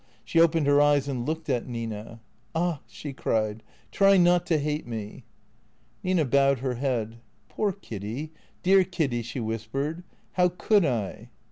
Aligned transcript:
She 0.25 0.41
opened 0.41 0.65
her 0.65 0.81
eyes 0.81 1.07
and 1.07 1.27
looked 1.27 1.47
at 1.47 1.67
Nina." 1.67 2.19
Ah," 2.55 2.79
she 2.87 3.13
cried," 3.13 3.61
try 3.91 4.17
not 4.17 4.47
to 4.47 4.57
hate 4.57 4.87
me." 4.87 5.25
Nina 6.01 6.25
bowed 6.25 6.57
her 6.57 6.73
head." 6.73 7.17
Poor 7.49 7.71
Kiddy, 7.71 8.31
dear 8.63 8.83
Kiddy," 8.83 9.21
she 9.21 9.39
whis 9.39 9.67
pered." 9.67 10.01
How 10.37 10.49
could 10.49 10.85
I 10.85 11.29